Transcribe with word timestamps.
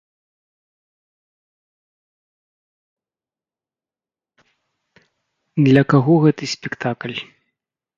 Для 5.69 5.83
каго 5.95 6.13
гэты 6.27 6.43
спектакль? 6.57 7.17